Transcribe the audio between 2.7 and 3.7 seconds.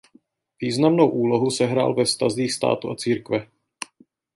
a církve.